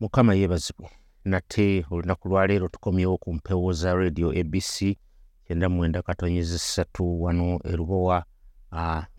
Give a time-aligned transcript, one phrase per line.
[0.00, 0.88] mukama yeebazibwe
[1.24, 4.96] nate olunaku lwaleero tukomyewo ku mpewo za radio abc
[5.44, 8.24] kyenda mwenda katonyezi ssatu wano erubowa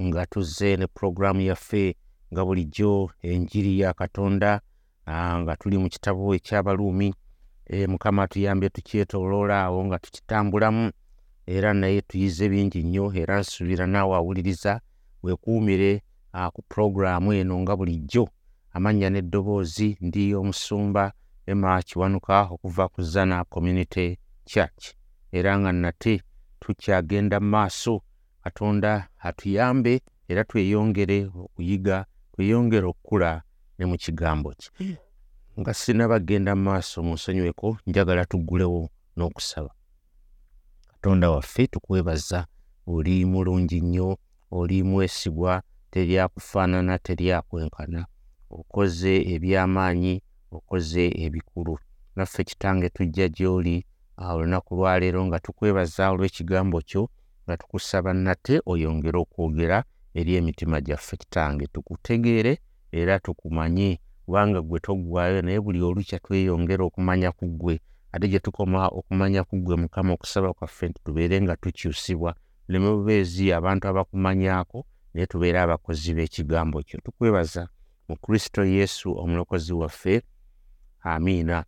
[0.02, 1.96] nga tuzze ne puroguraamu yaffe
[2.34, 4.62] nga bulijjo enjiri ya katonda
[5.42, 7.13] nga tuli mu kitabo ekyabaluumi.
[7.65, 10.91] E, mukama atuyambye tukyetoloola awo nga tukitambulamu
[11.46, 14.81] era naye tuyize bingi nnyo era nsuubira naawe awuliriza
[15.23, 16.03] weekuumire
[16.53, 18.30] ku puroguraamu eno nga bulijjo
[18.77, 21.03] amannya n'eddoboozi ndi omusumba
[21.52, 24.08] emma kiwanuka okuva ku zana community
[24.45, 24.84] church.
[25.38, 26.13] Era nga nate
[26.62, 27.94] tukyagenda mu maaso
[28.44, 28.91] katonda
[29.27, 29.94] atuyambe
[30.30, 31.98] era tweyongere okuyiga
[32.34, 33.32] tweyongere okukula
[33.77, 34.98] ne mu kigambo kye.
[35.59, 38.82] Nga sinabagenda mu maaso mu nsonyiweko njagala tuggulewo
[39.18, 39.71] n'okusaba.
[40.91, 42.40] Katonda waffe tukwebaza
[42.94, 44.09] oli mulungi nnyo
[44.52, 48.05] oli mwesigwa teryakufaanana teryakwenkana
[48.50, 51.78] okoze ebyamaanyi okoze ebikulu.
[52.16, 53.85] Naffe kitange tujja gy'oli
[54.18, 57.10] olunaku lwaleero nga tukwebaza olw'ekigambo kyo
[57.46, 61.68] nga tukusaba nate oyongere okwogera eri emitima gyaffe kitange.
[61.68, 62.58] Tukutegeere
[62.91, 67.80] era tukumanye kubanga gwe toggwayo naye buli olukya tweyongera okumanya ku ggwe.
[68.11, 72.36] Ate gye tukoma okumanya ku ggwe mukama okusaba kwaffe nti tubeere nga tukyusibwa.
[72.67, 76.99] Leme bubeezi abantu abakumanyaako naye tubeere abakozi b'ekigambo kyo.
[77.05, 77.67] Tukwebaza
[78.08, 80.22] mu kristo yesu omulokozi waffe.
[81.00, 81.66] Amiina.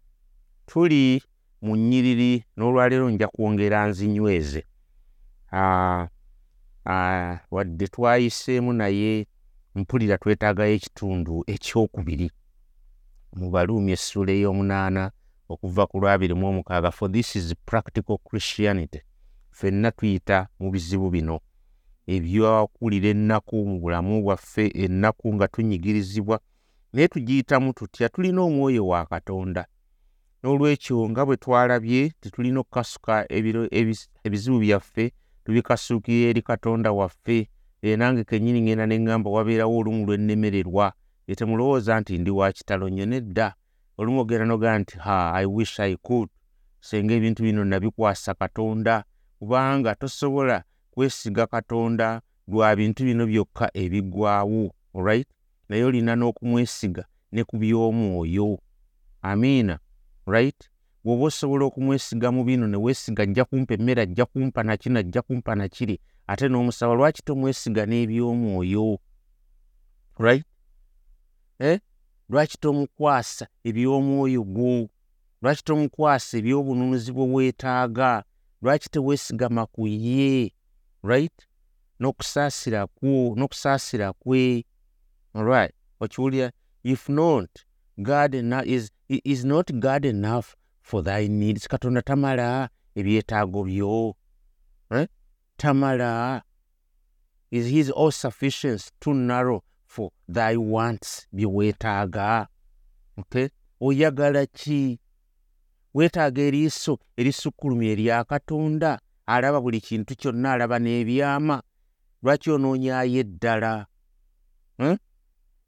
[0.66, 1.22] Tuli
[1.62, 4.64] mu nnyiriri n'olwaleero nja kwongera nzinyweze.
[5.52, 6.08] Uh,
[6.86, 9.28] uh, wadde twayiseemu naye
[9.76, 12.32] mpulira twetaagayo ekitundu ekyokubiri.
[13.36, 15.12] Mu baluumi essula ey'omunaana
[15.50, 19.02] okuva ku lwabiri mu omukaaga for this is practical christianity.
[19.52, 21.40] Ffenna tuyita mu bizibu bino
[22.16, 26.40] ebyakulira ennaku mu bulamu bwaffe ennaku nga tunyigirizibwa
[26.94, 29.66] naye tugiyitamu tutya tulina omwoyo wa katonda.
[30.44, 33.14] N'olwekyo nga bwe twalabye tetulina okukasuka
[34.26, 35.12] ebizibu byaffe
[35.44, 37.50] tubikasuukira eri katonda waffe
[37.82, 40.94] era nange kennyini ngenda ne ŋŋamba wabeerawo olumu lwe nnemererwa
[41.32, 43.48] etemulowooza nti ndi wa kitalo nnyo nedda.
[43.98, 46.30] Olumu ogenda nogaa nti ha i wish i could.
[46.82, 49.04] Senga ebintu bino nabikwasa katonda
[49.40, 50.64] kubanga tosobola
[51.00, 55.28] kwesiga katonda lwa bintu bino byokka ebiggwawo alright
[55.70, 58.60] naye olina n'okumwesiga ne ku by'omwoyo.
[59.22, 59.80] Amiina
[60.28, 60.60] right?
[61.04, 65.56] Bw'oba osobola okumwesiga mu bino ne weesiga ajja kumpa emmere ajja kumpa nakino ajja kumpa
[65.56, 69.00] nakiri ate n'omusaba lwaki tomwesiga n'eby'omwoyo?
[70.20, 70.46] Right?
[71.60, 71.80] Eh?
[72.30, 74.90] lwaki tomukwasa eby'omwoyo gwo?
[75.42, 78.24] Lwaki tomukwasa ebyobununuzi bwe weetaaga?
[78.62, 80.52] Lwaki teweesigama ku ye
[81.04, 81.48] right?
[82.00, 84.66] N'okusaasira kwo n'okusaasira kwe.
[85.36, 86.52] Alright okiwulira
[86.84, 87.50] if not
[87.98, 91.68] god is, is not god enough for thy needs.
[91.68, 94.16] Katonda tamala ebyetaago byo
[94.92, 95.08] eh?
[95.58, 96.42] tamala
[97.52, 102.48] is his all sufficiency too narrow for thy wants bye weetaaga
[103.18, 103.50] okay?
[103.82, 105.00] oyagala ki?
[105.94, 111.62] Weetaaga eriiso erisukkulumya erya katonda alaba buli kintu kyonna alaba n'ebyama.
[112.24, 113.86] Lwaki onoonyayo eddala?
[114.78, 114.98] Hmm?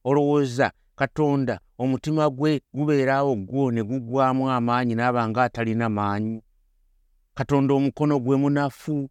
[0.03, 6.41] olowooza katonda omutima gwe gubeeraawo gwo ne gugwamu amaanyi naaba nga atalina maanyi.
[7.33, 9.09] Katonda omukono gwe munafu.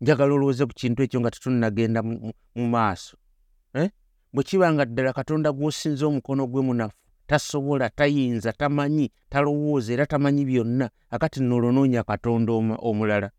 [0.00, 3.16] Njagala olowooze ku kintu ekyo nga tetunnagenda mu maaso.
[3.74, 3.90] Eh?
[4.32, 10.44] bwe kiba nga ddala katonda gw'osinza omukono gwe munafu tasobola tayinza tamanyi talowooza era tamanyi
[10.44, 10.90] byonna.
[11.10, 12.52] Akati nolonoonya katonda
[12.88, 13.30] omulala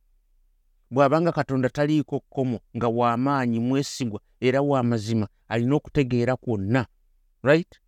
[0.92, 6.86] bw'abanga katonda taliiko kkomo nga w'amaanyi mwesigwa era w'amazima alina okutegeera kwonna
[7.44, 7.80] right?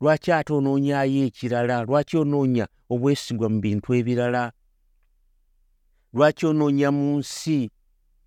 [0.00, 1.84] Lwaki ate onoonyayo ekirala?
[1.84, 4.52] Lwaki onoonya obwesigwa mu bintu ebirala?
[6.12, 7.70] Lwaki onoonya mu nsi?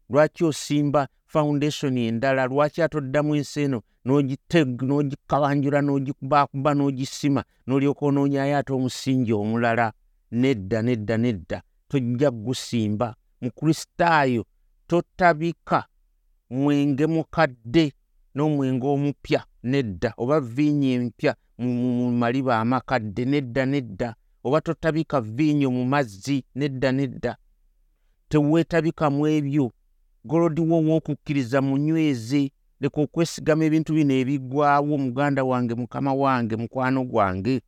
[0.09, 2.45] Lwaki osimba foundation endala?
[2.47, 9.93] Lwaki ate oddamu ensi eno n'ogikabanjula n'ogikubaakuba n'ogisima n'olyoka onoonyayo ate omusingi omulala?
[10.31, 11.57] Nedda nedda nedda.
[11.89, 14.45] Tojja gusimba mu kristaayo
[14.87, 15.85] totabika
[16.49, 17.93] mwenge mukadde
[18.35, 25.85] n'omwenge omupya nedda oba viinyo empya mu maliba amakadde nedda nedda oba totabika viinyo mu
[25.85, 27.37] mazzi nedda nedda.
[28.29, 29.71] Teweetabikamu ebyo.
[30.25, 32.51] Golodiwo ow'okukkiriza munyweze
[32.81, 37.61] leka okwesigama ebintu bino ebiggwawo muganda wange mukama wange mukwano gwange.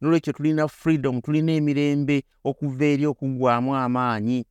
[0.00, 4.44] Nolwekyo tulina freedom tulina emirembe okuva eri okuggwamu amaanyi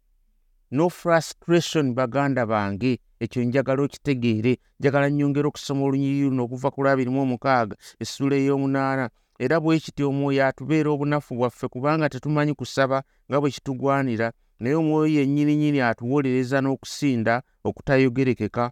[0.73, 2.99] no frustration baganda bange.
[3.19, 4.57] Ekyo njagala okitegeere.
[4.79, 9.09] Njagala nnyongera okusoma olunyiriri luno okuva ku lwabiri mu omukaaga essula ey'omunaana.
[9.39, 15.07] Era bwe kiti omwoyo atubeera obunafu bwaffe kubanga tetumanyi kusaba nga bwe kitugwanira naye omwoyo
[15.13, 18.71] yennyininyini atuwolereza n'okusinda okutayogerekeka.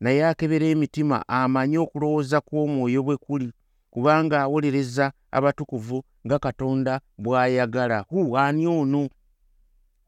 [0.00, 3.52] Naye akebera emitima amanyi okulowooza kw'omwoyo bwe kuli
[3.92, 7.98] kubanga awolereza abatukuvu nga katonda bw'ayagala.
[8.08, 9.08] Hu ani ono?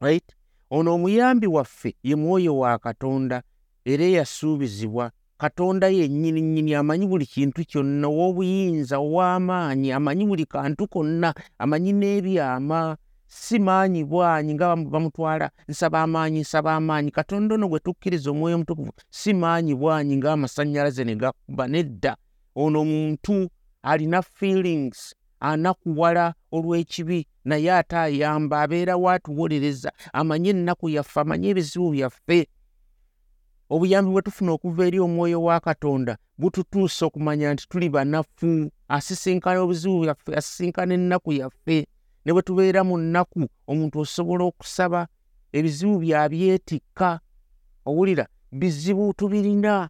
[0.01, 0.38] Right
[0.69, 3.41] ono omuyambi waffe ye mwoyo wa katonda
[3.85, 5.11] era eyasuubizibwa.
[5.37, 12.97] Katonda yennyini nnyini amanyi buli kintu kyonna ow'obuyinza ow'amaanyi amanyi buli kantu konna amanyi n'ebyama.
[13.27, 17.11] Si maanyi bwanyi nga bamutwala nsaba amaanyi nsaba amaanyi.
[17.11, 22.17] Katonda ono gwe tukkiriza omwoyo omutukuvu si maanyi bwanyi ng'amasannyalaze ne gakuba nedda.
[22.55, 23.49] Ono muntu
[23.83, 32.47] alina feelings anakuwala olw'ekibi naye ate ayamba abeerawo atuwolereza amanyi ennaku yaffe amanyi ebizibu byaffe.
[33.69, 40.01] Obuyambi bwe tufuna okuva eri omwoyo wa katonda bututuusa okumanya nti tuli banafu asisinkana obuzibu
[40.03, 41.87] byaffe asisinkana ennaku yaffe.
[42.25, 45.07] Ne bwe tubeera mu nnaku omuntu osobola okusaba
[45.57, 47.19] ebizibu byabyetikka
[47.85, 49.89] owulira bizibu tubirina.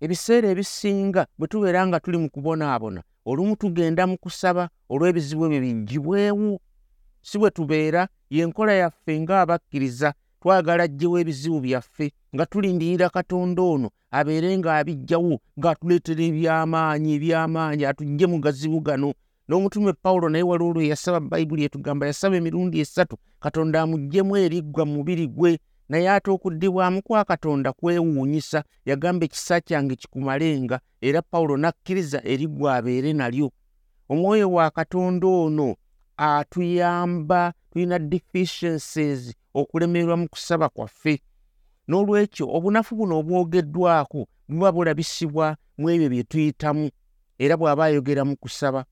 [0.00, 6.58] Ebiseera ebisinga bwe tubeera nga tuli mu kubonaabona olumu tugenda mu kusaba olw'ebizibu ebyo biggibwewo
[7.22, 10.12] si bwe tubeera yenkola yaffe ng'abakkiriza.
[10.40, 18.38] Twagala ajjewo ebizibu byaffe nga tulindirira katonda ono abeere ng'abiggyawo ng'atuleetera ebyamaanyi ebyamaanyi atuggye mu
[18.40, 19.12] gazibu gano.
[19.48, 24.92] N'omutume pawulo naye waliwo lwe yasaba bayibuli etugamba yasaba emirundi esatu katonda amuggyemu eriggwa mu
[24.96, 25.58] mubiri gwe
[25.90, 33.12] naye ate okuddibwamu kwa katonda kwewuunyisa yagamba ekisa kyange kikumalenga era pawulo n'akkiriza eriggwa abeere
[33.12, 33.48] nalyo.
[34.08, 35.68] Omwoyo wa katonda ono
[36.16, 41.14] atuyamba tulina deficiencies okulemerwa mu kusaba kwaffe.
[41.88, 45.46] N'olwekyo obunafu buno obwogeddwako buba bulabisibwa
[45.78, 46.86] mu ebyo bye tuyitamu
[47.38, 48.84] era bw'aba ayogera mu kusaba.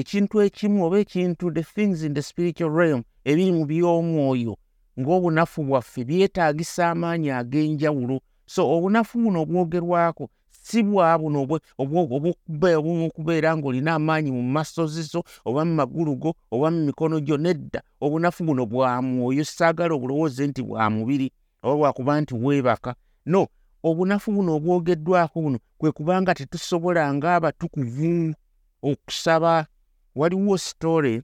[0.00, 4.56] Ekintu ekimu oba ekintu the things in the spiritual realm ebiri mu by'omwoyo
[5.00, 8.20] ng'obunafu bwaffe byetaagisa amaanyi ag'enjawulo.
[8.46, 11.46] So obunafu buno obwogerwako si bwa buno
[11.78, 17.82] obwokubeera ng'olina amaanyi mu masozi zo oba mu magulu go oba mu mikono gyo nedda.
[18.00, 22.94] Obunafu buno bwa mwoyo saagala obulowooze nti bwa mubiri oba bwakuba nti weebaka.
[23.26, 23.46] No
[23.82, 28.34] obunafu buno obwogeddwako buno kwe kubanga tetusobola ng'abatukuvu
[28.82, 29.66] okusaba.
[30.14, 31.22] Waliwo sitole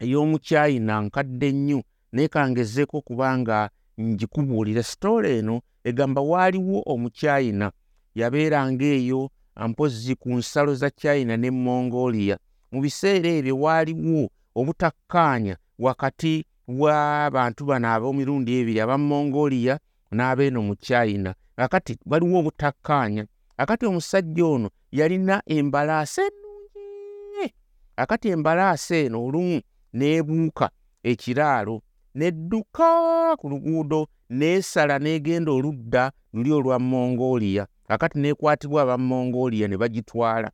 [0.00, 3.70] ey'omukyayina nkadde nnyo naye kangezeeko kubanga
[4.00, 7.72] ngikubuulira sitole eno egamba waaliwo omukyayina
[8.14, 9.30] yabeeranga eyo
[9.68, 12.38] mpozi ku nsalo za china ne mongolia.
[12.72, 19.78] Mu biseera ebyo waaliwo obutakkaanya wakati w'abantu bano ab'omirundi ebiri aba mongolia
[20.12, 21.34] n'abeeno mu china.
[21.56, 23.26] Akati waliwo obutakkaanya.
[23.56, 27.54] Akati omusajja ono yalina embalaasi ennungi.
[27.96, 29.60] Akati embalaasi eno olumu
[29.94, 30.70] n'ebuuka
[31.02, 31.82] ekiraalo
[32.14, 37.66] nedduka ku luguudo neesala n'egenda oludda luli olwa mongolia.
[37.88, 40.50] Akati neekwatibwa aba mongolia ne bagitwala.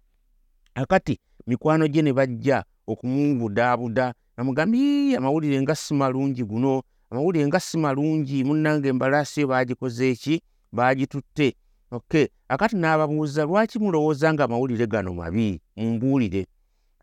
[0.75, 7.79] Akati mikwano gye ne bajja okumubudaabuda namugambi amawulire nga si malungi guno amawulire nga si
[7.79, 10.43] malungi munnanga embalaasi yo baagikoze eki?
[10.73, 11.55] Baagitutte.
[11.91, 15.61] Ok akati n'ababuuza lwaki mulowooza nga amawulire gano mabi?
[15.77, 16.47] Mumbuulire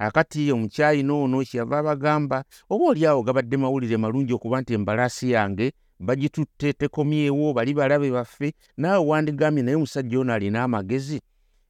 [0.04, 5.72] akati omukyayina ono kyeyava abagamba oba oli awo gabadde mawulire malungi okuba nti embalaasi yange
[6.00, 11.22] bagitutte tekomyewo bali balabe baffe naawe wandigambye naye omusajja ono alina amagezi?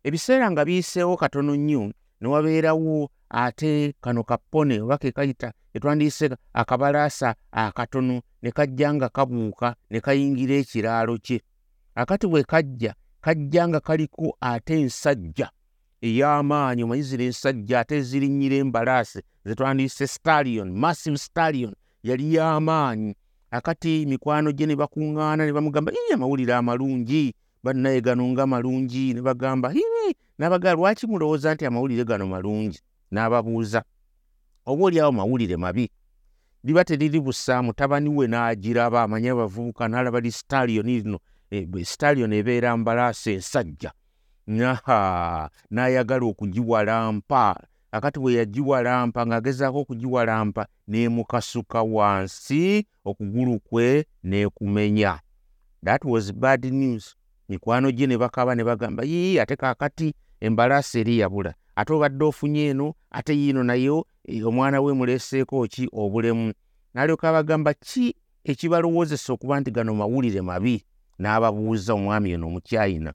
[0.03, 7.35] Ebiseera nga biyiseewo katono nnyo ne wabeerawo ate kano kapone oba ke kayita etwandiyise akabalaasa
[7.51, 11.41] akatono ne kajja nga kabuuka ne kayingira ekiraalo kye.
[11.95, 15.49] Akati bwe kajja kajja nga kaliko ate ensajja
[16.07, 23.15] ey'amaanyi omanyi zira ensajja ate ezirinnyira embalaasi zetwandiyise stalion massive stalion yali y'amaanyi.
[23.51, 27.33] Akati mikwano gye ne bakuŋŋaana ne bamugamba ii amawulire amalungi.
[27.63, 32.79] Bannaye gano nga malungi ne bagamba ii n'abagala lwaki mulowooza nti amawulire gano malungi?
[33.11, 33.83] N'ababuuza
[34.65, 35.89] oba oli awo mawulire mabi?
[36.63, 41.19] Liba teriri busa mutabani we n'agiraba amanye abavubuka n'alaba li staliyoni lino
[41.83, 43.91] staliyoni ebeera mbalaasi ensajja
[44.47, 47.45] n'ayagala okugiwalampa
[47.91, 55.19] akati bwe yagiwalampa ng'agezaako okugiwalampa n'emukasuka wansi okugulu kwe n'ekumenya
[55.83, 57.15] that was bad news.
[57.49, 61.53] Mikwano gye ne bakaba ne bagamba yii ate kaakati embalaasi eri yabula.
[61.75, 64.05] Ate obadde ofunye eno ate yiino nayo
[64.45, 66.53] omwana we muleeseeko ki obulemu?
[66.95, 70.83] N'alyoka abagamba ki ekibalowoozesa okuba nti gano mawulire mabi?
[71.19, 73.13] N'ababuuza omwami eno omukyayina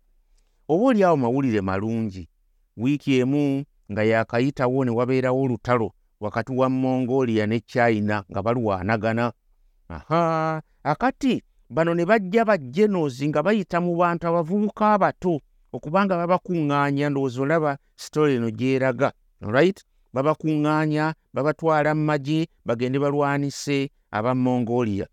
[0.68, 2.28] oba oli awo mawulire malungi
[2.76, 9.32] wiiki emu nga yakayitawo ne wabeerawo olutalo wakati wa mongolia ne china nga balwanagana.
[9.88, 15.40] Aha akati bano ne bajja bajenozi nga bayita mu bantu abavubuka abato
[15.72, 19.84] okubanga babakuŋŋaanya ndowooza olaba sitole eno gyeraga right?
[20.12, 25.06] Babakuŋŋaanya babatwala mu magye bagende balwanise aba mongolia.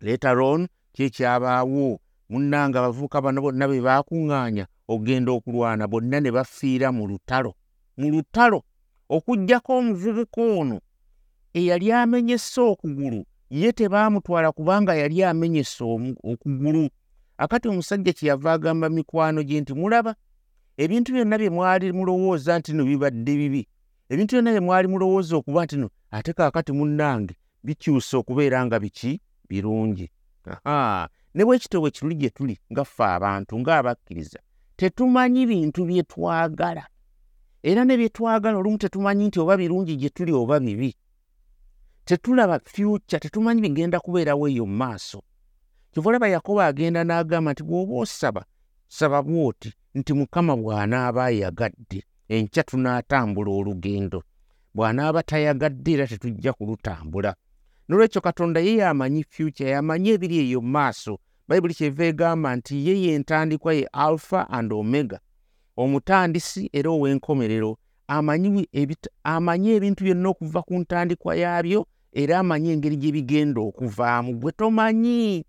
[0.00, 1.98] Letaron kyekyabaawo
[2.30, 7.54] munnanga abavubuka bano bonna be bakuŋŋaanya okugenda okulwana bonna ne bafiira mu lutalo.
[7.98, 8.62] Mu lutalo
[9.08, 10.76] okugjako omuvubuka ono
[11.58, 15.84] eyali amenyese okugulu ye tebaamutwala kubanga yali amenyese
[16.30, 16.88] okugulu.
[17.38, 20.12] Akati omusajja kyeyava agamba mikwano gye nti mulaba
[20.76, 23.62] ebintu byonna bye mwali mulowooza nti no bibadde bibi
[24.12, 29.20] ebintu byonna bye mwali mulowooza okuba nti no ate kaakati munnange bikyusa okubeera nga biki?
[29.48, 30.10] Birungi.
[30.64, 34.40] Aha ne bwekityo bwe kiruli gye tuli nga ffe abantu ng'abakkiriza
[34.78, 36.84] tetumanyi bintu bye twagala.
[37.62, 40.94] Era ne bye twagala olumu tetumanyi nti oba birungi gye tuli oba bibi.
[42.04, 45.20] Tetulaba fyuca tetumanyi bigenda kubeerawo eyo mu maaso.
[45.92, 48.42] Kyova olaba yakobo agenda n'agamba nti bw'oba osaba
[48.88, 54.22] saba bw'oti nti mukama bw'anaaba ayagadde enkya tunaatambula olugendo.
[54.74, 57.34] Bw'anaaba tayagadde era tetujja kulutambula
[57.88, 61.18] nolwekyo katonda ye yamanyi fyuca yamanyi ebiri eyo maaso.
[61.48, 65.18] Bayibuli kyeva egamba nti ye yentandikwa ye alpha and omega
[65.76, 67.78] omutandisi era ow'enkomerero.
[68.08, 68.68] Amanyi
[69.76, 74.34] ebintu byonna okuva ku ntandikwa yaabyo era amanyi engeri gye bigenda okuvaamu.
[74.40, 75.44] Gwe tomanyi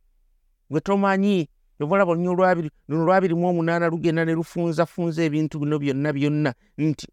[0.69, 1.48] gwe tomanyi
[1.79, 7.08] olunya olwabiri luno lwabiri mu omunaana lugenda ne lufunzafunza ebintu bino byonna byonna nti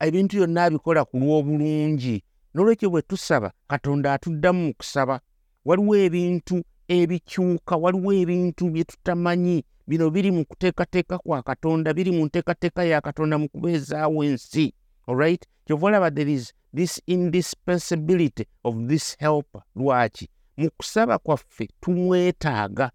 [0.00, 2.22] ebintu byonna abikola ku lw'obulungi
[2.54, 5.20] n'olwekyo bwe tusaba katonda atuddamu mu kusaba.
[5.64, 9.64] Waliwo ebintu ebikyuka waliwo ebintu bye tutamanyi.
[9.86, 14.74] Bino biri mu kuteekateeka kwa katonda biri mu nteekateeka ya katonda mu kubeezaawo ensi.
[15.06, 20.28] Alright kyova olaba there is this indispensability of this helper lwaki?
[20.56, 22.90] Mu kusaba kwaffe tumwetaaga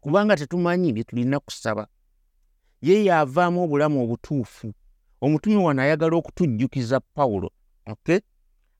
[0.00, 1.86] kubanga tetumanyi bye tulina kusaba.
[2.82, 4.72] Ye yaavaamu obulamu obutuufu.
[5.20, 7.50] Omutume wano ayagala okutujjukiza pawulo
[7.86, 8.20] okay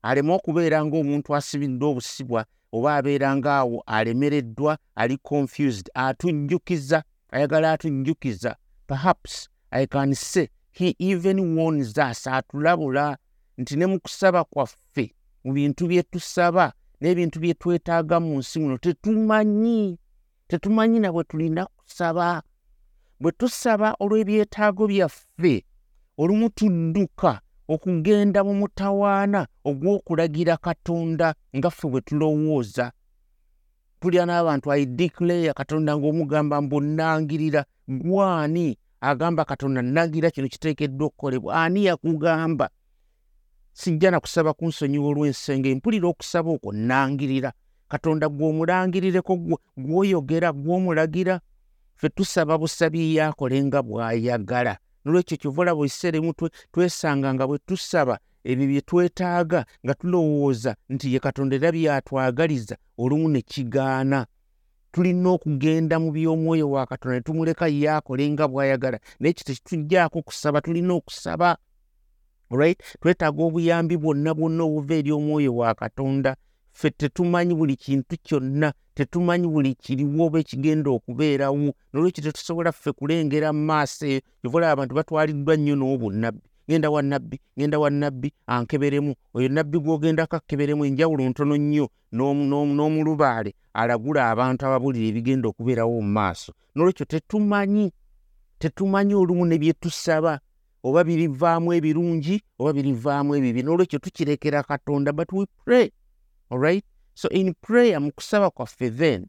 [0.01, 8.55] aleme okubeera ng'omuntu asibidde obusibwa oba abeera ng'awo alemereddwa ali confused atujjukiza ayagala atujjukiza
[8.87, 13.17] perhaps i can say he even warns us atulabula
[13.57, 18.77] nti ne mu kusaba kwaffe mu bintu bye tusaba n'ebintu bye twetaaga mu nsi muno
[18.77, 19.97] tetumanyi
[20.49, 22.43] tetumanyi na bwe tulina kusaba.
[23.19, 25.65] Bwe tusaba olw'ebyetaago byaffe
[26.17, 32.91] olumu tudduka okugenda mu mutawaana ogw'okulagira katonda nga ffe bwe tulowooza.
[33.99, 41.53] Tulya n'abantu aideclare katonda ng'omugamba mbonnangirira gwani agamba katonda nangirira kino kiteekeddwa okukolebwa?
[41.63, 42.69] Ani yakugamba?
[43.73, 47.53] Sijja na kusaba kunsonyiwa olw'ensenge mpulira okusaba okwo nangirira
[47.87, 49.33] katonda gw'omulangirireko
[49.77, 51.39] gw'oyogera gw'omulagira.
[51.95, 56.33] Ffe tusaba busabi yaakole nga bw'ayagala nolwekyo kyova olaba ekiseera emu
[56.71, 63.27] twesanga nga bwe tusaba ebyo bye twetaaga nga tulowooza nti ye katonda era byatwagaliza olumu
[63.29, 64.25] ne kigaana.
[64.91, 70.61] Tulina okugenda mu by'omwoyo wa katonda ne tumuleka yaakole nga bw'ayagala naye kyo tekituggyako kusaba
[70.61, 71.57] tulina okusaba
[72.49, 76.35] right twetaaga obuyambi bwonna bwonna obuva eri omwoyo wa katonda
[76.79, 83.51] ffe tetumanyi buli kintu kyonna tetumanyi buli kiriwo oba ekigenda okubeerawo nolwekyo tetusobola ffe kulengera
[83.51, 84.21] mu maaso eyo.
[84.43, 89.11] Yovaolaba abantu batwaliddwa nnyo n'obunnabbi genda wa nabbi genda wa nabbi ankeberemu.
[89.35, 96.53] Oyo nabbi gw'ogendako akkeberemu enjawulo ntono nnyo n'omulubaale alagula abantu ababulira ebigenda okubeerawo mu maaso.
[96.75, 97.91] Nolwekyo tetumanyi
[98.59, 100.39] tetumanyi olumu ne bye tusaba.
[100.83, 103.63] Oba birivaamu ebirungi oba birivaamu ebibi.
[103.63, 105.91] N'olwekyo tukirekera katonda but we pray
[106.51, 106.85] alright?
[107.15, 109.27] So in prayer mu kusaba kwaffe then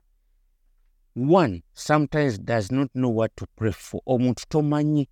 [1.14, 4.00] one sometimes does not know what to pray for.
[4.06, 5.08] Omuntu tomanyi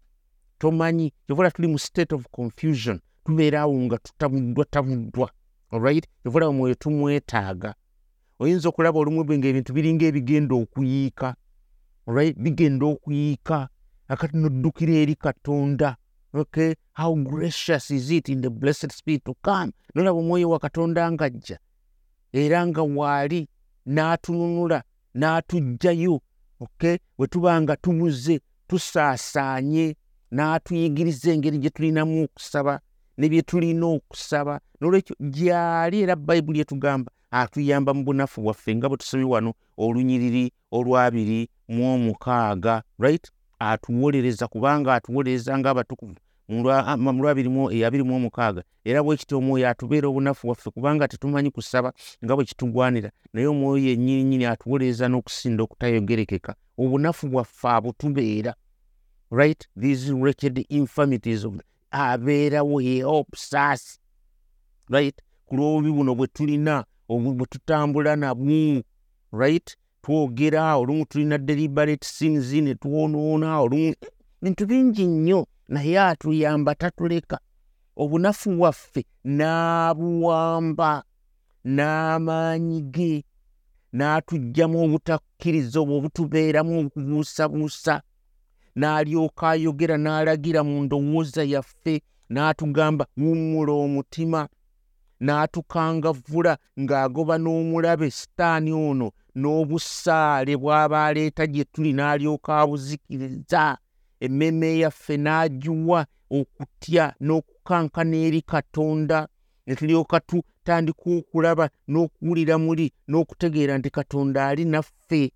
[0.59, 3.01] tomanyi kyovola tuli mu state of confusion.
[3.25, 5.31] Tubeeraawo nga tutabuddwa tabuddwa
[5.73, 6.07] alright?
[6.23, 7.75] Kyovola omwoyo tumwetaaga.
[8.41, 11.35] Oyinza okulaba olumu bwe ngaebintu biringa ebigenda okuyiika.
[12.07, 12.37] Alright?
[12.39, 13.69] Bigenda okuyiika.
[14.09, 15.97] Akati noddukira eri katonda.
[16.33, 16.75] Okay?
[16.93, 19.73] How gracious is it in the blessed spirit to come?
[19.95, 21.59] Nolaba omwoyo wa katonda ngajja
[22.33, 23.49] era nga waali
[23.87, 24.83] n'atununula
[25.15, 26.21] n'atuggyayo
[26.61, 26.97] okay?
[27.19, 29.97] Bwe tuba nga tubuze tusaasaanye
[30.31, 32.81] n'atuyigiriza engeri gye tulinamu okusaba
[33.19, 34.61] ne bye tulina okusaba.
[34.81, 41.49] Nolwekyo gyali era bayibuli etugamba atuyamba mu bunafu bwaffe nga bwe tusomye wano olunyiriri olwabiri
[41.69, 43.27] mu omukaaga right?
[43.59, 46.15] Atuwolereza kubanga atuwolereza ng'abatukuvu
[46.49, 47.49] mu abiri
[48.05, 51.93] mu omukaaga era bwe kiti omwoyo atubeera obunafu waffe kubanga tetumanyi kusaba
[52.25, 53.11] nga bwe kitugwanira.
[53.33, 56.55] Naye omwoyo yennyininyini atuwoleeza n'okusinda okutayogerekeka.
[56.79, 58.55] Obunafu bwaffe abutubeera.
[59.31, 59.69] Right?
[59.77, 64.01] These wretched infirmities of abeerawo helps us
[64.89, 65.17] right?
[65.47, 68.83] Ku lwobubi buno bwe tulina bwe tutambula nabwo.
[69.33, 69.77] Right?
[70.03, 73.95] Twogera olumu tulina deliberate sins ne twonoona olumu.
[74.43, 77.39] Bintu bingi nnyo naye atuyamba tatuleka.
[77.97, 80.91] Obunafu bwaffe n'abuwamba
[81.65, 83.25] n'amaanyi ge
[83.93, 87.95] n'atuggyamu obutakkiriza obwo obutubeeramu obukubuusabuusa
[88.79, 91.95] n'alyoka ayogera n'alagira mu ndowooza yaffe
[92.33, 94.41] n'atugamba wummula omutima
[95.27, 99.07] n'atukangavvula ng'agoba n'omulabe sitaani ono
[99.41, 103.63] n'obusaale bw'aba aleeta gye tuli n'alyoka abuzikiriza
[104.21, 109.29] emmeeme yaffe n'agiwa okutya n'okukankana eri katonda.
[109.67, 115.33] Ne tulyoka tutandika okulaba n'okuwulira muli n'okutegeera nti katonda ali naffe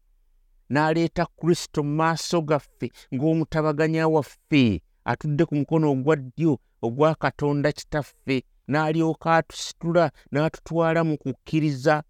[0.73, 8.37] n'aleeta kristo mu maaso gaffe ng'omutabaganya waffe atudde ku mukono ogwa ddyo ogwa katonda kitaffe
[8.69, 12.03] n'alyoka atusitula n'atutwala mu kukkiriza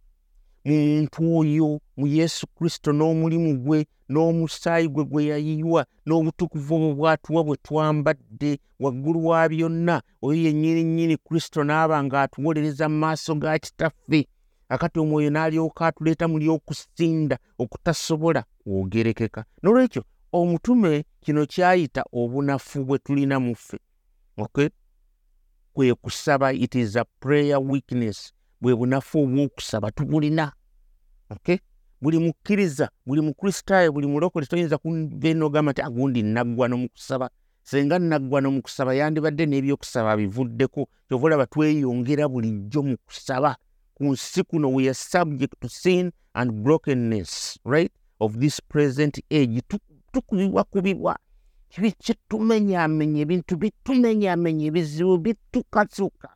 [0.65, 7.57] muntu oyo mu yesu kristo n'omulimu gwe n'omusaayi gwe gwe yayiwa n'obutukuvu obwo bwatuwa bwe
[7.57, 10.03] twambadde waggulu wa byonna.
[10.23, 14.29] Oyo yennyini nnyini kristo n'aba ng'atuwolereza mu maaso ga kitaffe.
[14.69, 19.45] Akati omwoyo n'alyoka atuleeta muli okusinda okutasobola kwogerekeka.
[19.63, 20.03] N'olwekyo
[20.33, 23.79] omutume kino kyayita obunafu bwe tulina mu ffe.
[24.37, 24.69] Okay?
[25.75, 30.53] kwe kusaba it is a prayer weakness bwe bunafu obwokusaba tubulina
[31.31, 31.59] okay?
[32.01, 37.31] buli mukkiriza buli mukristaayo buli mulokole toyinza kuva enogamba nti agundi naggwa nomukusaba
[37.63, 43.57] senga naggwa nomukusaba yandibadde n'ebyokusaba bivuddeko kyova olaba tweyongera bulijjo mu kusaba
[43.95, 49.63] ku nsi kuno we are subject to sin and brokenness right of this present age.
[50.13, 51.19] Tukubibwa kubibwa
[51.71, 56.29] kyetumenyamenya ebintu bitumenyamenya ebizibu bitukasuka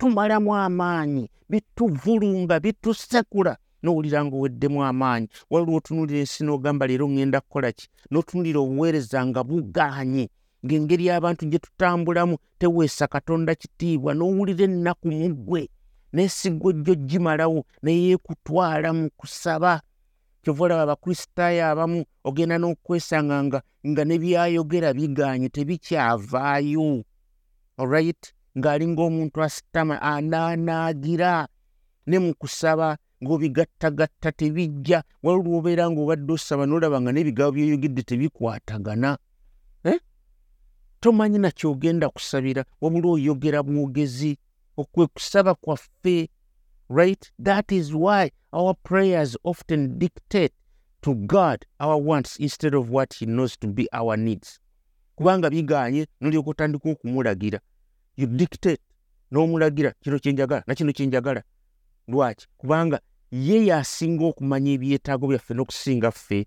[0.00, 3.56] bitumalamu amaanyi bituvulunga bitusekula.
[3.82, 7.88] Nowulira nga oweddemu amaanyi waliwo otunulira ensi n'ogamba leero ŋŋenda kukola ki?
[8.10, 10.28] N'otunulira obuweereza nga buganye
[10.64, 15.68] ng'engeri abantu gye tutambulamu teweesa katonda kitiibwa n'owulira ennaku mu ggwe
[16.12, 19.80] n'esigo jjo gimalawo neyeekutwala mu kusaba.
[20.42, 27.04] Kyova olaba abakristaayo abamu ogenda n'okwesanga nga ne byayogera biganye tebikyavaayo.
[27.80, 31.48] Olright ng'ali ng'omuntu asitama anaanaagira
[32.06, 39.10] ne mu kusaba ng'obigattagatta tebijja waliwo obeera ng'obadde osaba n'olaba nga n'ebigabo byoyogedde tebikwatagana
[39.84, 40.00] eh?
[41.00, 44.38] tomanyi nakyogenda kusabira wabula oyogera mwogezi
[44.76, 46.28] okwe kusaba kwaffe
[46.90, 47.32] right?
[47.38, 50.52] That is why our prayers often dictate
[51.02, 54.60] to God our wants instead of what He knows to be our needs.
[55.14, 57.60] kubanga biganye nolyoka otandika okumulagira
[58.20, 58.80] you dictate.
[59.30, 61.42] N'omulagira kino kyenjagala nakino kyenjagala
[62.08, 62.46] lwaki?
[62.58, 66.46] Kubanga ye yasinga okumanya ebyetaago byaffe n'okusinga ffe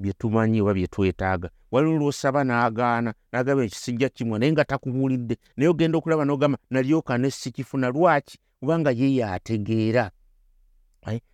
[0.00, 5.36] byetumanyi oba byetwetaaga waliwo lwosaba n'agaana n'agamba ekisijja kimwe naye nga takubuulidde.
[5.56, 8.38] Naye ogenda okulaba n'ogamba nalyoka ne sikifuna lwaki?
[8.60, 10.10] Kubanga ye yategeera.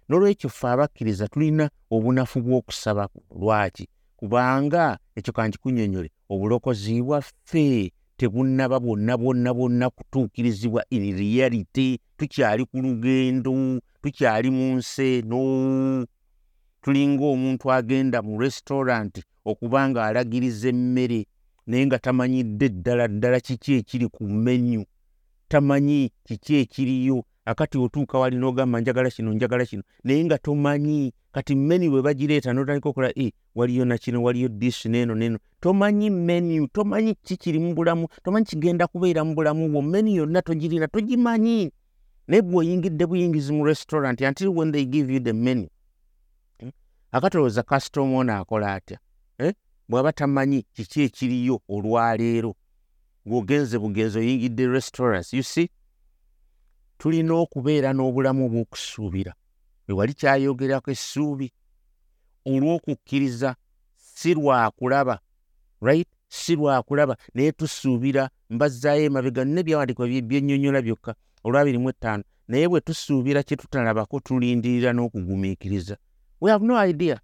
[0.08, 3.08] N'olwekyo ffe abakkiriza tulina obunafu bw'okusaba.
[3.40, 3.88] Lwaki?
[4.16, 11.98] Kubanga ekyo kankikunyonyole obulokozi bwaffe tebunnaba bwonna bwonna bwonna kutuukirizibwa in reality.
[12.16, 16.06] Tukyali ku lugendo tukyali mu nsi eno.
[16.82, 21.20] Tulinga omuntu agenda mu restauranti okuba nga alagiriza emmere
[21.66, 24.84] naye nga tamanyidde ddala ddala kiki ekiri ku menyu
[25.48, 31.54] tamanyi kiki ekiriyo akati otuuka wali n'ogamba njagala kino njagala kino naye nga tomanyi kati
[31.54, 37.14] meni bwe bagireeta notandika okola e waliyo nakino waliyo disi neeno neeno tomanyi menu tomanyi
[37.14, 41.72] kikiri mu bulamu tomanyi kigenda kubeera mu bulamu bwo meni yonna togirina togimanyi
[42.26, 45.68] naye bwe oyingidde buyingizi mu restaurant until when they give you the menu
[46.60, 46.70] hmm?
[47.12, 48.98] akatolooza kasitoma ono akola atya
[49.38, 49.54] eh?
[49.88, 52.54] bw'aba tamanyi kiki ekiriyo olwaleero
[53.28, 55.70] ng'ogenze bugenzi oyingidde restaurants you see
[56.98, 59.32] tulina okubeera n'obulamu obw'okusuubira.
[59.88, 61.48] Ewali kyayogerako essuubi
[62.50, 63.50] olw'okukkiriza
[63.96, 65.20] si lwakulaba
[65.80, 66.08] right?
[66.28, 73.42] Si lwakulaba naye tusuubira mbazzaayo emabega nne byawandiikwa byennyonnyola byokka olwabirimu ettaano naye bwe tusuubira
[73.42, 75.96] kye tutalabako tulindirira n'okugumiikiriza.
[76.40, 77.20] We have no idea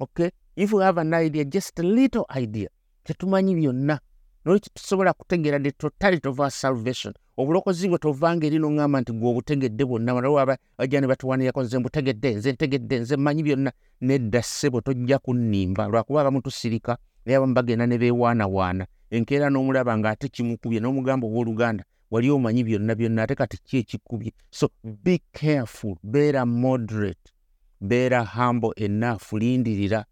[0.00, 0.30] okay?
[0.56, 2.68] If we have an idea just a little idea
[3.04, 4.00] tetumanyi byonna
[4.44, 7.14] nolwekyo tusobola kutegeera the totality of our salvation.
[7.36, 12.34] Obulokozi bwe tovanga eri noŋŋamba nti gwe obutegedde bwonna waliwo bajja ne batuwanirako nze mbutegedde
[12.34, 13.72] nze ntegedde nze mmanyi byonna.
[14.00, 18.86] Nedda ssebo tojja kunnimba lwakuba abamu tusirika naye abamu bagenda ne beewaanawaana.
[19.10, 24.32] Enkeera n'omulaba ng'ate kimukubye n'omugamba owooluganda wali omanyi byonna byonna ate kati ki ekikubye?
[24.50, 27.32] So be careful beera moderate
[27.80, 30.04] beera humble enough lindirira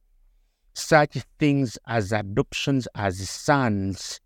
[0.74, 4.20] such things as adoptions as sons.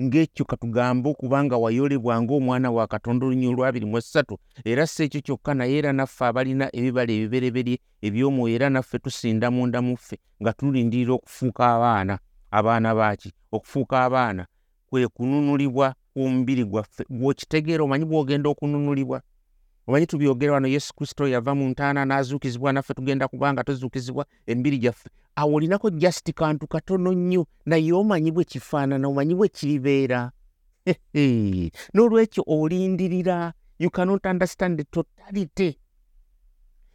[0.00, 5.54] Ng'ekyo katugambe okubanga wayolebwa ng'omwana wa katonda olunyi olwabiri mu essatu era si ekyo kyokka
[5.54, 11.62] naye era naffe abalina ebibala ebibereberye eby'omwoyo era naffe tusinda munda muffe nga tulindirira okufuuka
[11.74, 12.18] abaana
[12.50, 14.46] abaana baaki okufuuka abaana
[14.86, 17.04] kwe kununulibwa kw'omubiri gwaffe.
[17.10, 19.22] Gwokitegeera omanyi bw'ogenda okununulibwa
[19.88, 25.08] omanyi tubyogera wano yesu kristo yava mu ntaana n'azuukizibwa naffe tugenda kubanga tuzuukizibwa emibiri gyaffe.
[25.36, 30.30] Awo olinako just kantu katono nnyo naye omanyi bwe kifaanana omanyi bwe kiribeera.
[31.94, 33.52] N'olwekyo olindirira.
[33.78, 35.78] You cannot understand the totality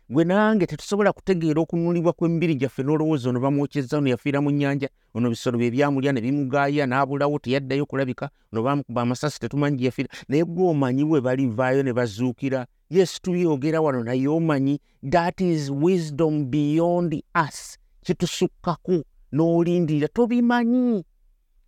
[0.09, 5.29] gwe nange tetusobola kutegeera okununulibwa kw'emibiri gyaffe n'olowooza ono bamwokyeza ono yafiira mu nnyanja ono
[5.29, 10.43] bisolo bye byamulya ne bimugaaya n'abulawo teyaddayo kulabika ono bamukuba amasasi tetumanyi gye yafiira naye
[10.43, 12.67] gwe omanyi bwe balivaayo ne bazuukira.
[12.89, 14.79] Yesu tubyogera wano naye omanyi
[15.11, 17.77] that is wisdom beyond us.
[18.03, 21.03] Kitusukkako n'olindirira tobimanyi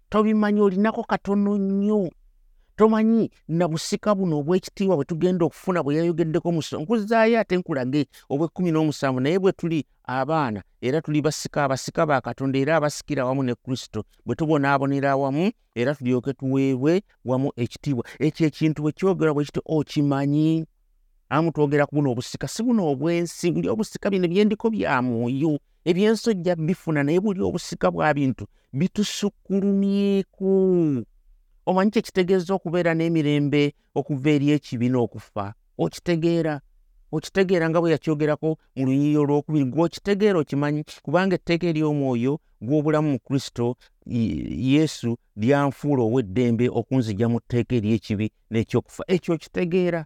[0.09, 2.11] tobimanyi olinako katono nnyo
[2.75, 9.19] tomanyi nabusika buno obwekitiibwa bwe tugenda okufuna bwe yayogeddeko muso nkuzaayo ate nkulage obwekkumi n'omusanvu
[9.19, 14.03] naye bwe tuli abaana era tuli basika abasika ba katonda era abasikira awamu ne kristo
[14.25, 18.05] bwe tubonaabonera awamu era tulyoke tuweebwe wamu ekitiibwa.
[18.19, 20.65] Ekyo ekintu bwe kyogerwa bwe kiti okimanyi?
[21.29, 26.55] Amu twogera ku buno obusika si buno obwensi buli obusika bino byendiko bya mwoyo ebyensojja
[26.55, 31.03] bifuna naye buli obusika bwa bintu bitusukkulumyeku
[31.65, 35.53] omanyi kyekitegeeza okubeera n'emirembe okuva eri ekibi n'okufa?
[35.77, 36.61] Okitegeera
[37.11, 40.81] okitegeera nga bwe yakyogerako mu luyiyo olwokubiri gweokitegeera okimanyi?
[41.05, 43.75] Kubanga etteeka ery'omwoyo gw'obulamu mu kristo
[44.73, 49.03] yesu lyanfuula ow'eddembe okunzija mu tteeka ery'ekibi n'ekyokufa.
[49.07, 50.05] Ekyo okitegeera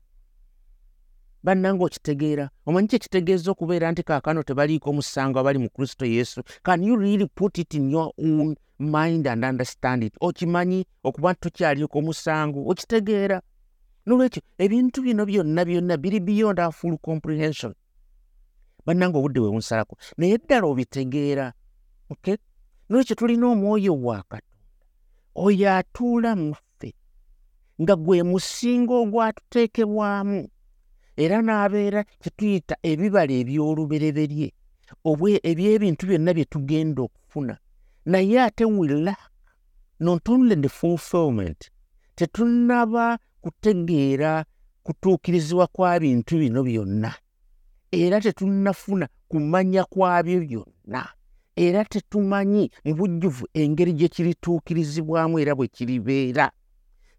[1.44, 2.50] bannanga okitegeera.
[2.66, 6.44] Omanyi kyekitegeeza okubeera nti kaakano tebaliiko omusango abali mu kristo yesu?
[6.64, 10.14] Can you really put it in your own mind and understand it?
[10.22, 13.42] Okimanyi okuba nti tokyaliko omusango okitegeera.
[14.06, 17.74] Nolwekyo ebintu bino byonna byonna biri beyond our full comprehension.
[18.86, 19.98] Bannanga obudde bwe bunsalako.
[20.18, 21.54] Naye ddala obitegeera
[22.10, 22.38] okay?
[22.90, 24.50] Nolwekyo tulina omwoyo wa katonda
[25.36, 26.94] oyo atuula mu ffe
[27.82, 30.50] nga gwe musingo ogwatuteekebwamu
[31.24, 34.48] era n'abeera kyetuyita ebibala eby'olubereberye
[35.50, 37.56] ebyebintu byonna bye tugenda okufuna.
[38.06, 39.16] Naye ate wila
[40.00, 41.62] not only the fulfillment
[42.16, 44.46] tetunaba kutegeera
[44.84, 47.12] kutuukirizibwa kwa bintu bino byonna.
[47.92, 51.02] Era tetunnafuna kumanya kwabyo byonna.
[51.56, 56.52] Era tetumanyi mu bujjuvu engeri gye kirituukirizibwamu era bwe kiribeera.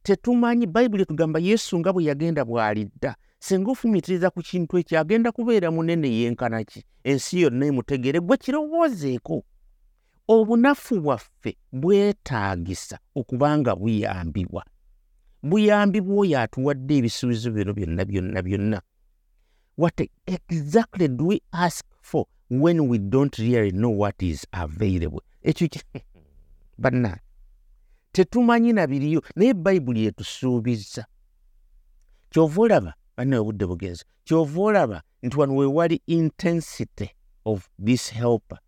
[0.02, 5.70] Tetumanyi bayibuli etugamba yesu nga bwe yagenda bw'alidda singa ofumitiriza ku kintu ekyo agenda kubeera
[5.70, 9.36] munene yenkanaki ensi yonna emutegere gwe kirowoozeeko.
[10.28, 14.62] Obunafu bwaffe bwetaagisa okubanga buyambibwa.
[15.42, 18.78] Buyambibwa oyo atuwadde ebisuubizo bino byonna byonna byonna.
[19.76, 25.24] What exactly do we ask for when we don't really know what is available?
[25.42, 25.68] Ekyo
[26.82, 27.18] banna
[28.12, 31.06] tetumanyi nabiriyo naye bayibuli etusuubiza
[32.30, 37.10] kyova olaba banne obudde bugenzi kyova olaba nti wano wewali intensity
[37.44, 38.58] of this helper.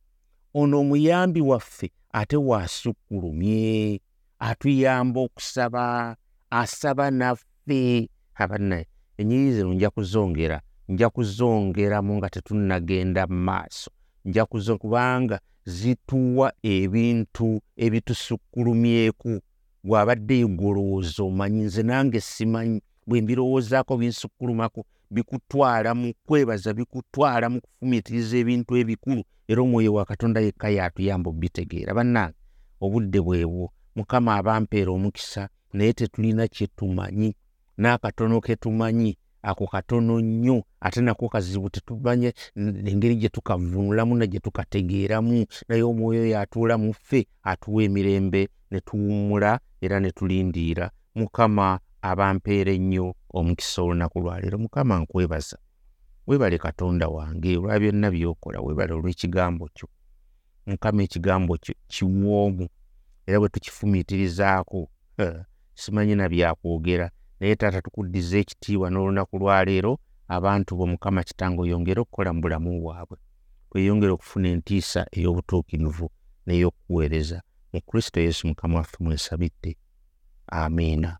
[0.55, 4.01] Ono omuyambi waffe ate waasukkulumye
[4.39, 6.17] atuyamba okusaba
[6.51, 8.09] asaba naffe.
[8.35, 8.87] Abannaye
[9.19, 13.91] enyiri zino nja kuzongera nja kuzongeramu nga tetunnagenda mu maaso
[14.25, 19.41] nja kuzo kubanga zituwa ebintu ebitusukkulumyeku
[19.85, 28.37] bw'abaddeyo gwolowooza omanyi nze nange simanyi bwe mbirowoozaako binsukkulumako bikutwala mu kwebaza bikutwala mu kufumitiriza
[28.39, 32.37] ebintu ebikulu era omwoyo wa katonda yekka yaatuyamba obitegeera bannange
[32.81, 33.71] obudde bwebwo.
[33.97, 37.35] Mukama abampeera omukisa naye tetulina kyetumanyi
[37.79, 45.47] n'akatono ketumanyi ako katono nnyo ate nako kazibu tetumanye engeri gye tukavunulamu na gye tukategeeramu.
[45.69, 50.91] Naye omwoyo yatuula mu ffe atuwa emirembe ne tuwummula era ne tulindiira.
[51.15, 55.59] Mukama abampeera ennyo omukisa olunaku lwaleero mukama nkwebaza
[56.27, 59.89] weebale katonda wange olwa byonna byokola weebale olw'ekigambo kyo.
[60.67, 62.69] Mukama ekigambo kyo kiwoomu
[63.27, 64.91] era bwe tukifumiitirizaako
[65.75, 67.11] simanyi na byakwogera.
[67.41, 73.19] Naye taata tukuddiza ekitiibwa n'olunaku lwaleero abantu bo mukama kitange oyongere okukola mu bulamu bwabwe.
[73.75, 76.07] Weyongere okufuna entiisa ey'obutuukirivu
[76.47, 79.77] n'ey'okuweereza mu kristo yesu mukama waffe mwesabidde.
[80.47, 81.19] Amiina